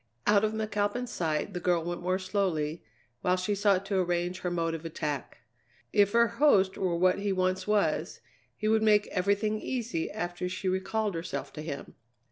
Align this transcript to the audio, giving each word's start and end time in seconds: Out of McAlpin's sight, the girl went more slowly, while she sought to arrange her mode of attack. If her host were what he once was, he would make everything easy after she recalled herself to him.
Out 0.25 0.43
of 0.43 0.53
McAlpin's 0.53 1.11
sight, 1.11 1.53
the 1.53 1.59
girl 1.59 1.83
went 1.83 2.01
more 2.01 2.17
slowly, 2.17 2.81
while 3.21 3.35
she 3.37 3.53
sought 3.53 3.85
to 3.85 3.99
arrange 4.01 4.39
her 4.39 4.49
mode 4.49 4.73
of 4.73 4.83
attack. 4.83 5.41
If 5.93 6.13
her 6.13 6.27
host 6.27 6.75
were 6.75 6.95
what 6.95 7.19
he 7.19 7.31
once 7.31 7.67
was, 7.67 8.19
he 8.57 8.67
would 8.67 8.81
make 8.81 9.05
everything 9.09 9.61
easy 9.61 10.09
after 10.09 10.49
she 10.49 10.67
recalled 10.67 11.13
herself 11.13 11.53
to 11.53 11.61
him. 11.61 11.93